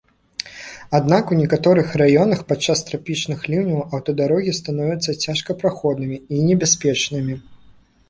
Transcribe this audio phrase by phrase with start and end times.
[0.99, 7.33] Аднак, у некаторых раёнах падчас трапічных ліўняў аўтадарогі становяцца цяжкапраходнымі і небяспечнымі.